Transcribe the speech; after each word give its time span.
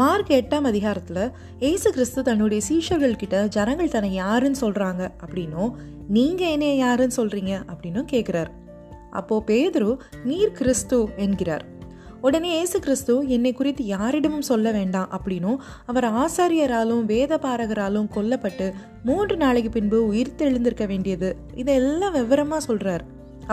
Mark 0.00 0.30
எட்டாம் 0.36 0.66
அதிகாரத்தில் 0.70 1.24
ஏசு 1.68 1.88
கிறிஸ்து 1.94 2.20
தன்னுடைய 2.28 2.60
சீஷர்கள் 2.68 3.18
கிட்ட 3.22 3.36
ஜனங்கள் 3.56 3.92
தன்னை 3.94 4.10
யாருன்னு 4.14 4.58
சொல்கிறாங்க 4.60 5.02
அப்படின்னும் 5.22 5.70
நீங்கள் 6.16 6.52
என்னைய 6.54 6.74
யாருன்னு 6.84 7.16
சொல்கிறீங்க 7.16 7.54
அப்படின்னும் 7.70 8.08
கேட்குறார் 8.12 8.50
அப்போது 9.18 9.44
பேதுரு 9.48 9.90
நீர் 10.28 10.56
கிறிஸ்து 10.58 10.98
என்கிறார். 11.24 11.64
உடனே 12.20 12.50
ஏசு 12.62 12.78
கிறிஸ்து 12.84 13.14
என்னை 13.36 13.52
குறித்து 13.52 13.84
யாரிடமும் 13.86 14.48
சொல்ல 14.50 14.70
வேண்டாம் 14.78 15.12
அப்படின்னும் 15.16 15.58
அவர் 15.90 16.06
ஆசாரியராலும் 16.22 17.04
வேத 17.12 17.38
பாரகராலும் 17.44 18.10
கொல்லப்பட்டு 18.16 18.66
மூன்று 19.08 19.36
நாளைக்கு 19.36 19.72
பின்பு 19.76 20.00
உயிர் 20.10 20.36
தெழுந்திருக்க 20.42 20.86
வேண்டியது. 20.92 21.30
இதெல்லாம் 21.62 22.14
விவரமாக 22.18 22.62
சொல்கிறார் 22.68 23.04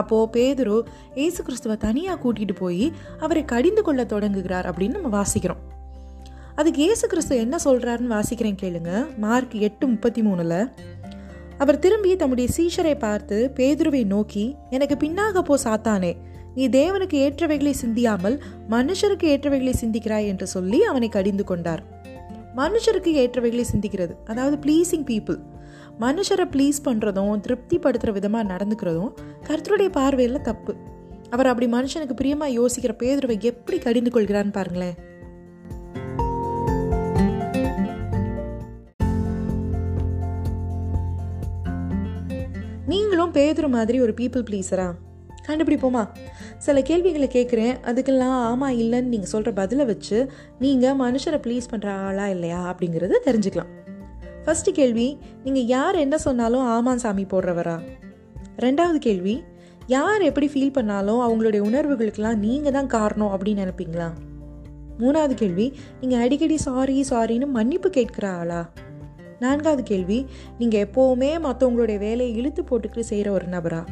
அப்போது 0.02 0.32
பேதுரு 0.36 0.78
ஏசு 1.26 1.40
கிறிஸ்துவை 1.48 1.78
தனியாக 1.88 2.20
கூட்டிகிட்டு 2.24 2.58
போய் 2.60 2.86
அவரை 3.26 3.44
கடிந்து 3.54 3.84
கொள்ள 3.88 4.04
தொடங்குகிறார் 4.14 4.70
அப்படின்னு 4.72 5.00
நம்ம 5.00 5.12
வாசிக்கிறோம். 5.20 5.64
அதுக்கு 6.60 6.82
ஏசு 6.92 7.06
கிறிஸ்து 7.08 7.34
என்ன 7.44 7.56
சொல்கிறாருன்னு 7.64 8.14
வாசிக்கிறேன் 8.16 8.60
கேளுங்க. 8.62 8.92
மார்க் 9.24 9.56
எட்டு 9.68 9.86
முப்பத்தி 9.88 10.22
மூணில் 10.28 10.60
அவர் 11.64 11.80
திரும்பி 11.84 12.12
தம்முடைய 12.22 12.48
சீஷரை 12.56 12.94
பார்த்து 13.04 13.38
பேதுருவை 13.58 14.02
நோக்கி 14.14 14.46
எனக்கு 14.76 14.96
பின்னாக 15.04 15.42
போ 15.50 15.56
சாத்தானே. 15.66 16.12
நீ 16.56 16.64
தேவனுக்கு 16.78 17.18
ஏற்றவைகளை 17.26 17.74
சிந்தியாமல் 17.84 18.36
மனுஷருக்கு 18.76 19.26
ஏற்றவைகளை 19.34 19.74
சிந்திக்கிறாய் 19.84 20.30
என்று 20.32 20.48
சொல்லி 20.56 20.80
அவனை 20.92 21.10
கடிந்து 21.18 21.44
கொண்டார். 21.44 21.84
மனுஷருக்கு 22.62 23.12
ஏற்றவைகளை 23.24 23.66
சிந்திக்கிறது 23.74 24.14
அதாவது 24.32 24.58
ப்ளீஸிங் 24.66 25.08
பீப்புள் 25.12 25.40
மனுஷரை 26.06 26.46
ப்ளீஸ் 26.54 26.80
பண்ணுறதும் 26.88 27.44
திருப்திப்படுத்துகிற 27.46 28.12
விதமாக 28.18 28.50
நடந்துக்கிறதும் 28.54 29.12
கருத்தருடைய 29.48 29.92
பார்வையில் 30.00 30.46
தப்பு. 30.50 30.74
அவர் 31.36 31.50
அப்படி 31.52 31.68
மனுஷனுக்கு 31.78 32.18
பிரியமாக 32.22 32.52
யோசிக்கிற 32.60 32.94
பேதுருவை 33.04 33.38
எப்படி 33.52 33.78
கடிந்து 33.86 34.12
கொள்கிறான்னு 34.16 34.54
பாருங்களேன். 34.58 34.98
பேதுரு 43.38 43.70
மாதிரி 43.70 44.02
ஒரு 44.02 44.14
பீப்புள் 44.22 44.46
ப்ளீஸரா 44.50 44.88
கண்டுபிடிப்போமா? 45.48 46.10
சில 46.58 46.82
கேள்விகளை 46.82 47.28
கேட்குறேன். 47.34 47.76
அதுக்கெல்லாம் 47.86 48.38
ஆமாம் 48.48 48.80
இல்லைன்னு 48.80 49.12
நீங்கள் 49.14 49.30
சொல்கிற 49.30 49.52
பதிலை 49.52 49.86
வச்சு 49.86 50.30
நீங்கள் 50.60 50.96
மனுஷரை 50.96 51.40
ப்ளீஸ் 51.46 51.70
பண்ணுற 51.72 51.90
ஆளா 51.90 52.28
இல்லையா 52.28 52.62
அப்படிங்கிறது 52.72 53.16
தெரிஞ்சுக்கலாம். 53.26 53.70
ஃபஸ்ட்டு 54.46 54.72
கேள்வி 54.72 55.18
நீங்கள் 55.44 55.64
யார் 55.64 55.96
என்ன 55.96 56.18
சொன்னாலும் 56.18 56.62
ஆமாம் 56.62 56.98
சாமி 56.98 57.24
போடுறவரா? 57.24 57.78
ரெண்டாவது 58.58 58.96
கேள்வி 58.96 59.44
யார் 59.88 60.22
எப்படி 60.22 60.48
ஃபீல் 60.48 60.74
பண்ணாலும் 60.74 61.22
அவங்களுடைய 61.22 61.62
உணர்வுகளுக்கெல்லாம் 61.70 62.36
நீங்கள் 62.36 62.72
தான் 62.72 62.88
காரணம் 62.88 63.34
அப்படின்னு 63.34 63.64
நினைப்பீங்களா? 63.64 64.10
மூணாவது 65.00 65.34
கேள்வி 65.34 65.74
நீங்கள் 66.02 66.20
அடிக்கடி 66.20 66.58
சாரி 66.58 67.06
சாரின்னு 67.10 67.48
மன்னிப்பு 67.48 67.90
கேட்குற 67.90 68.28
ஆளா? 68.28 68.70
நான்காவது 69.40 69.84
கேள்வி 69.84 70.26
நீங்கள் 70.58 70.88
எப்போவுமே 70.88 71.32
மற்றவங்களுடைய 71.44 71.98
வேலையை 71.98 72.36
இழுத்து 72.36 72.64
போட்டுக்கிட்டு 72.64 73.00
செய்கிற 73.00 73.32
ஒரு 73.32 73.46
நபரா? 73.46 73.86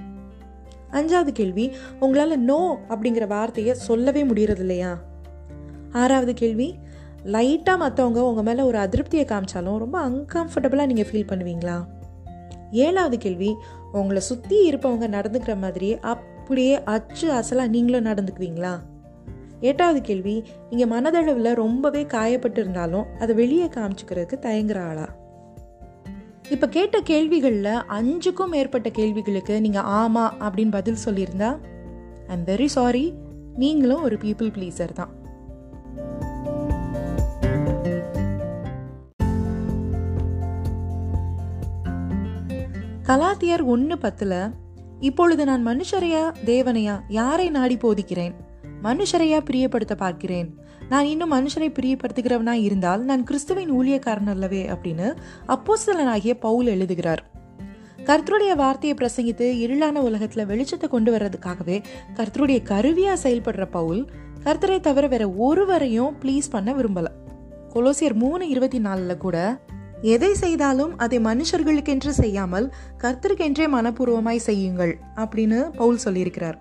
அஞ்சாவது 0.91 1.31
கேள்வி 1.33 1.71
உங்களால் 1.99 2.39
நோ 2.39 2.79
அப்படிங்கிற 2.89 3.27
வார்த்தையை 3.27 3.73
சொல்லவே 3.73 4.23
முடியறது 4.23 4.59
இல்லையா 4.59 5.01
ஆறாவது 5.91 6.33
கேள்வி 6.33 6.75
லைட்டாக 7.23 7.81
மற்றவங்க 7.81 8.17
உங்கள் 8.17 8.43
மேலே 8.43 8.61
ஒரு 8.61 8.77
அதிருப்தியை 8.77 9.25
காமிச்சாலும் 9.25 9.77
ரொம்ப 9.77 10.09
அன்கம்ஃபர்டபுளாக 10.09 10.85
நீங்கள் 10.85 11.07
ஃபீல் 11.11 11.29
பண்ணுவீங்களா? 11.31 11.85
ஏழாவது 12.71 13.17
கேள்வி 13.17 13.55
உங்களை 13.91 14.21
சுற்றி 14.21 14.71
இருப்பவங்க 14.71 15.07
நடந்துக்கிற 15.07 15.59
மாதிரி 15.59 15.99
அப்படியே 15.99 16.83
அச்சு 16.83 17.31
அசலாக 17.31 17.67
நீங்களும் 17.67 18.05
நடந்துக்குவீங்களா? 18.05 18.79
எட்டாவது 19.59 20.01
கேள்வி 20.01 20.43
நீங்கள் 20.69 21.01
மனதளவில் 21.01 21.53
ரொம்பவே 21.53 22.03
காயப்பட்டு 22.03 22.57
இருந்தாலும் 22.57 23.05
அதை 23.19 23.35
வெளியே 23.35 23.65
காமிச்சுக்கிறதுக்கு 23.65 24.37
தயங்குற 24.41 24.79
ஆளா? 24.79 25.23
இப்போ 26.51 26.67
கேட்ட 26.67 27.01
கேள்விகளில் 27.01 27.83
அஞ்சுக்கும் 27.87 28.49
மேற்பட்ட 28.49 28.89
கேள்விகளுக்கு 28.89 29.61
நீங்கள் 29.61 29.83
ஆமாம் 29.83 30.35
அப்படின்னு 30.39 30.71
பதில் 30.71 31.03
சொல்லியிருந்தா 31.05 31.49
ஐ 32.27 32.33
எம் 32.33 32.45
வெரி 32.45 32.65
சாரி 32.65 33.13
நீங்களும் 33.55 34.01
ஒரு 34.01 34.17
பீப்புள் 34.17 34.51
ப்ளீஸர் 34.55 34.93
தான். 34.93 35.11
கலாத்தியர் 43.07 43.61
ஒன்று 43.61 43.97
பத்தில் 43.97 44.51
இப்பொழுது 44.99 45.45
நான் 45.45 45.67
மனுஷரையா 45.67 46.33
தேவனையா 46.45 46.99
யாரை 47.07 47.49
நாடி 47.49 47.75
போதிக்கிறேன்? 47.75 48.35
மனுஷரையா 48.85 49.39
பிரியப்படுத்த 49.49 49.95
பார்க்கிறேன். 49.95 50.49
நான் 50.89 51.05
இன்னும் 51.05 51.31
மனுஷரை 51.31 51.69
பிரியப்படுத்துகிறவனா 51.77 52.51
இருந்தால் 52.51 53.03
நான் 53.03 53.23
கிறிஸ்துவின் 53.23 53.71
ஊழியக்காரன் 53.71 54.29
அல்லவே 54.29 54.61
அப்படின்னு 54.67 55.07
அப்போஸ்தலனாகிய 55.47 56.33
பவுல் 56.39 56.65
எழுதுகிறார். 56.65 57.23
கர்த்தருடைய 58.05 58.55
வார்த்தையை 58.55 58.97
பிரசங்கித்து 59.01 59.45
இருளான 59.65 60.01
உலகத்துல 60.09 60.43
வெளிச்சத்தை 60.51 60.87
கொண்டு 60.87 61.11
வர்றதுக்காகவே 61.15 61.77
கர்த்தருடைய 62.13 62.59
கருவியா 62.71 63.13
செயல்படுற 63.23 63.65
பவுல் 63.71 64.01
கர்த்தரை 64.43 64.79
தவிர 64.79 65.07
வேற 65.07 65.31
ஒருவரையும் 65.31 66.15
ப்ளீஸ் 66.21 66.49
பண்ண 66.49 66.73
விரும்பல. 66.73 67.05
கொலோசியர் 67.73 68.13
மூணு 68.13 68.49
இருபத்தி 68.49 68.79
நாலுல 68.79 69.17
கூட 69.17 69.37
எதை 70.01 70.33
செய்தாலும் 70.33 70.97
அதை 70.97 71.19
மனுஷர்களுக்கென்று 71.19 72.09
செய்யாமல் 72.09 72.73
கர்த்தருக்கென்றே 72.97 73.65
மனப்பூர்வமாய் 73.75 74.45
செய்யுங்கள் 74.49 74.93
அப்படின்னு 75.15 75.59
பவுல் 75.75 75.99
சொல்லியிருக்கிறார். 76.05 76.57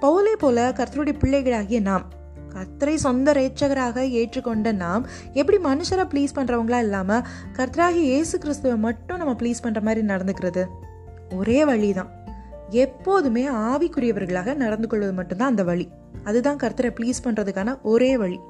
பவுலை 0.00 0.32
போல 0.38 0.72
கர்த்தருடைய 0.76 1.14
பிள்ளைகளாகிய 1.22 1.80
நாம் 1.80 2.06
கர்த்தரை 2.54 2.94
சொந்த 2.94 3.32
ரேச்சகராக 3.32 4.04
ஏற்றுக்கொண்ட 4.20 4.72
நாம் 4.72 5.06
எப்படி 5.32 5.58
மனுஷரை 5.58 6.04
ப்ளீஸ் 6.12 6.36
பண்ணுறவங்களா 6.36 6.78
இல்லாமல் 6.78 7.26
கர்த்தராகி 7.56 8.00
இயேசு 8.12 8.38
கிறிஸ்துவை 8.38 8.76
மட்டும் 8.78 9.18
நம்ம 9.18 9.32
ப்ளீஸ் 9.32 9.62
பண்ணுற 9.62 9.80
மாதிரி 9.82 10.06
நடந்துக்கிறது? 10.06 10.64
ஒரே 11.34 11.64
வழி 11.64 11.92
தான் 11.92 12.10
எப்போதுமே 12.70 13.48
ஆவிக்குரியவர்களாக 13.48 14.54
நடந்து 14.54 14.88
கொள்வது 14.88 15.12
மட்டும்தான் 15.12 15.48
அந்த 15.48 15.64
வழி. 15.64 15.86
அதுதான் 16.24 16.56
கர்த்தரை 16.56 16.90
ப்ளீஸ் 16.98 17.24
பண்ணுறதுக்கான 17.24 17.76
ஒரே 17.82 18.16
வழி. 18.16 18.40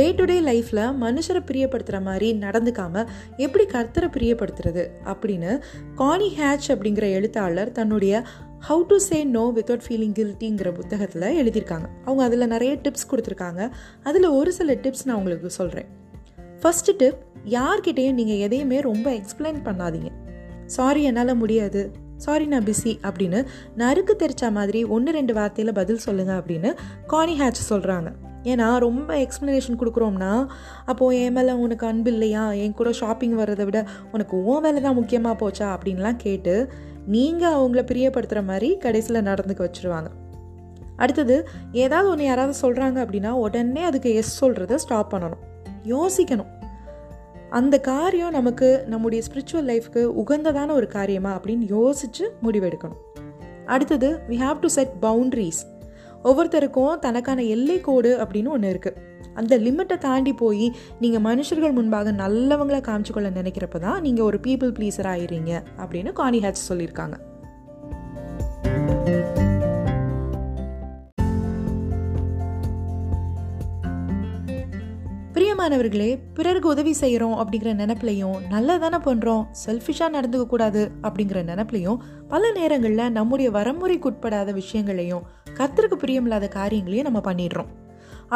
டே 0.00 0.12
டு 0.12 0.24
டே 0.24 0.40
லைஃப்பில் 0.40 0.92
மனுஷரை 1.00 1.40
பிரியப்படுத்துகிற 1.46 2.02
மாதிரி 2.02 2.34
நடந்துக்காம 2.34 3.06
எப்படி 3.36 3.64
கர்த்தரை 3.64 4.08
பிரியப்படுத்துறது 4.16 4.88
அப்படின்னு 5.04 5.60
கானி 5.94 6.36
ஹேட்ச் 6.38 6.68
அப்படிங்கிற 6.68 7.02
எழுத்தாளர் 7.02 7.72
தன்னுடைய 7.72 8.22
how 8.68 8.82
to 8.86 8.98
say 8.98 9.24
no 9.24 9.52
without 9.56 9.80
feeling 9.88 10.14
கில்ட்டிங்கிற 10.18 10.74
புத்தகத்தில் 10.74 11.26
எழுதியிருக்காங்க. 11.40 11.86
அவங்க 12.04 12.24
அதில் 12.24 12.46
நிறைய 12.46 12.78
டிப்ஸ் 12.82 13.06
கொடுத்துருக்காங்க. 13.10 13.70
அதில் 14.02 14.26
ஒரு 14.26 14.52
சில 14.52 14.74
டிப்ஸ் 14.74 15.04
நான் 15.04 15.16
உங்களுக்கு 15.16 15.50
சொல்கிறேன் 15.50 15.86
ஃபஸ்ட்டு 16.62 16.96
டிப் 16.96 17.18
யார்கிட்டேயும் 17.44 18.12
நீங்கள் 18.12 18.36
எதையுமே 18.36 18.80
ரொம்ப 18.80 19.10
எக்ஸ்பிளைன் 19.10 19.60
பண்ணாதீங்க. 19.64 20.10
சாரி 20.66 21.02
என்னால் 21.02 21.34
முடியாது. 21.34 21.90
சாரி 22.16 22.46
நான் 22.46 22.64
பிஸி 22.64 22.98
அப்படின்னு 23.02 23.46
நறுக்கு 23.76 24.16
தெரிச்ச 24.18 24.50
மாதிரி 24.50 24.84
ஒன்று 24.84 25.12
ரெண்டு 25.12 25.34
வார்த்தையில் 25.34 25.74
பதில் 25.74 25.98
சொல்லுங்கள் 25.98 26.40
அப்படின்னு 26.40 26.76
கானி 27.06 27.40
ஹேட்ச் 27.40 27.62
சொல்கிறாங்க 27.70 28.10
ஏன்னா 28.42 28.78
ரொம்ப 28.78 29.14
எக்ஸ்ப்ளனேஷன் 29.14 29.78
கொடுக்குறோம்னா 29.78 30.46
அப்போது 30.84 31.22
என் 31.22 31.32
மேலே 31.32 31.52
உனக்கு 31.52 31.86
அன்பு 31.86 32.10
இல்லையா? 32.10 32.52
என் 32.52 32.74
கூட 32.74 32.92
ஷாப்பிங் 32.92 33.34
வர்றதை 33.34 33.64
விட 33.64 33.84
உனக்கு 34.12 34.44
உன் 34.44 34.62
வேலை 34.62 34.82
தான் 34.82 34.94
முக்கியமாக 34.94 35.48
போச்சா? 35.48 35.76
அப்படின்லாம் 35.76 36.16
கேட்டு 36.16 36.68
நீங்கள் 37.06 37.52
அவங்கள 37.52 37.84
பிரியப்படுத்துகிற 37.90 38.44
மாதிரி 38.44 38.76
கடைசியில் 38.76 39.22
நடந்துக்க 39.22 39.70
வச்சுருவாங்க. 39.70 40.06
அடுத்தது 40.96 41.48
ஏதாவது 41.72 42.08
ஒன்று 42.10 42.24
யாராவது 42.24 42.58
சொல்கிறாங்க 42.62 43.06
அப்படின்னா 43.06 43.28
உடனே 43.28 43.82
அதுக்கு 43.82 44.14
எஸ் 44.14 44.44
சொல்கிறத 44.44 44.74
ஸ்டாப் 44.74 45.14
பண்ணணும். 45.14 45.42
யோசிக்கணும். 45.84 46.46
அந்த 47.50 47.80
காரியம் 47.80 48.30
நமக்கு 48.30 48.84
நம்முடைய 48.86 49.24
ஸ்பிரிச்சுவல் 49.26 49.70
லைஃப்க்கு 49.70 50.12
உகந்ததான 50.26 50.72
ஒரு 50.72 50.86
காரியமா? 50.86 51.40
அப்படின்னு 51.40 51.66
யோசித்து 51.68 52.36
முடிவெடுக்கணும். 52.42 53.00
அடுத்தது 53.66 54.20
we 54.28 54.32
have 54.32 54.58
to 54.58 54.68
set 54.68 54.92
boundaries 55.02 55.62
ஒவ்வொருத்தருக்கும் 56.22 56.98
தனக்கான 56.98 57.46
எல்லை 57.46 57.80
கோடு 57.80 58.18
அப்படின்னு 58.22 58.48
ஒன்று 58.48 58.72
இருக்குது 58.72 59.08
அந்த 59.34 59.58
லிமிட்டை 59.58 59.98
தாண்டி 59.98 60.32
போய் 60.32 60.72
நீங்கள் 61.00 61.20
மனுஷர்கள் 61.20 61.72
முன்பாக 61.72 62.12
நல்லவங்களை 62.12 62.80
காமிச்சு 62.80 63.30
நினைக்கிறப்ப 63.30 63.78
தான் 63.78 64.00
நீங்கள் 64.00 64.24
ஒரு 64.24 64.40
பீப்புள் 64.46 64.72
ப்ளீஸர் 64.78 65.06
ஆயிடுறீங்க 65.06 65.62
அப்படின்னு 65.78 66.12
காணி 66.12 66.38
ஹேட்ச் 66.38 66.68
சொல்லியிருக்காங்க. 66.68 67.16
மாணவர்களே 75.60 76.08
பிறருக்கு 76.34 76.68
உதவி 76.68 76.92
செய்கிறோம் 76.92 77.34
அப்படிங்கிற 77.40 77.70
நினப்பிலையும் 77.80 78.36
நல்லதானே 78.52 78.98
பண்ணுறோம் 79.06 79.42
செல்ஃபிஷாக 79.62 80.14
நடந்துக்க 80.16 80.44
கூடாது 80.46 80.82
அப்படிங்கிற 81.06 81.40
நினப்பிலையும் 81.50 81.98
பல 82.28 82.52
நேரங்களில் 82.58 83.12
நம்முடைய 83.18 83.48
வரமுறைக்குட்படாத 83.50 84.52
விஷயங்களையும் 84.52 85.24
கத்திற்கு 85.58 85.96
பிரியமில்லாத 86.02 86.48
காரியங்களையும் 86.58 87.08
நம்ம 87.08 87.20
பண்ணிடுறோம். 87.28 87.70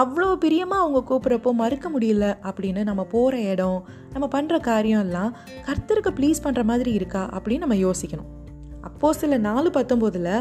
அவ்வளோ 0.03 0.29
பிரியமாக 0.45 0.83
அவங்க 0.85 1.01
கூப்பிட்றப்போ 1.11 1.51
மறுக்க 1.61 1.89
முடியல 1.95 2.27
அப்படின்னு 2.49 2.83
நம்ம 2.91 3.03
போகிற 3.15 3.41
இடம் 3.53 3.79
நம்ம 4.15 4.29
பண்ணுற 4.35 4.59
காரியம் 4.71 5.05
எல்லாம் 5.07 5.31
கர்த்தருக்கு 5.69 6.13
ப்ளீஸ் 6.19 6.45
பண்ணுற 6.47 6.65
மாதிரி 6.71 6.93
இருக்கா 6.99 7.23
அப்படின்னு 7.37 7.65
நம்ம 7.67 7.79
யோசிக்கணும். 7.87 8.29
அப்போது 8.89 9.19
சில 9.21 9.37
நாலு 9.49 9.71
பத்தொம்போதில் 9.77 10.33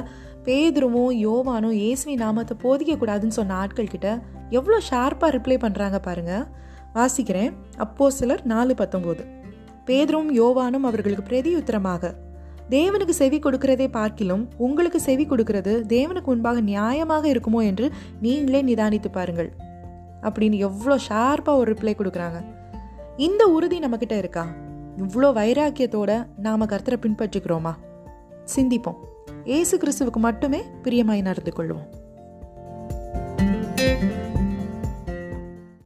பேதுருவும் 0.48 1.14
யோவானும் 1.26 1.78
இயேசுவி 1.84 2.16
நாமத்தை 2.24 2.58
போதிக்கக்கூடாதுன்னு 2.66 3.40
சொன்ன 3.40 3.58
ஆட்கள் 3.62 3.94
கிட்ட 3.94 4.10
எவ்வளோ 4.50 4.80
ஷார்ப்பாக 4.90 5.32
ரிப்ளை 5.38 5.58
பண்ணுறாங்க 5.66 6.00
பாருங்கள் 6.10 6.44
வாசிக்கிறேன். 6.96 7.54
அப்போ 7.78 8.06
சிலர் 8.12 8.44
நாலு 8.54 8.74
பத்தொம்போது. 8.74 9.24
பேதுரும் 9.88 10.30
யோவானும் 10.40 10.86
அவர்களுக்கு 10.90 11.26
பிரதி 11.30 11.52
உத்தரமாக 11.56 12.12
தேவனுக்கு 12.70 13.14
செவி 13.22 13.38
கொடுக்கிறதை 13.40 13.88
பார்க்கிலும் 13.96 14.44
உங்களுக்கு 14.66 15.00
செவி 15.08 15.26
கொடுக்கிறது 15.26 15.74
தேவனுக்கு 15.88 16.30
முன்பாக 16.32 16.62
நியாயமாக 16.62 17.26
இருக்குமோ 17.34 17.62
என்று 17.70 17.88
நீங்களே 18.26 18.62
நிதானித்து 18.70 19.10
பாருங்கள். 19.12 19.50
அப்படின்னு 20.28 20.58
எவ்வளோ 20.68 20.96
ஷார்ப்பாக 21.08 21.62
ஒரு 21.62 21.70
ரிப்ளை 21.74 21.94
கொடுக்குறாங்க. 21.96 22.40
இந்த 23.18 23.44
உறுதி 23.56 23.80
நம்மக்கிட்ட 23.80 24.18
இருக்கா? 24.18 24.46
இவ்வளோ 25.04 25.30
வைராக்கியத்தோட 25.40 26.12
நாம் 26.46 26.72
கருத்தரை 26.72 27.00
பின்பற்றுக்கிறோமா 27.06 27.74
சிந்திப்போம். 28.56 29.02
ஏசு 29.58 29.76
கிறிஸ்துவுக்கு 29.78 30.22
மட்டுமே 30.28 30.62
பிரியமாய் 30.84 31.28
நடந்து 31.30 31.52
கொள்வோம். 31.58 31.88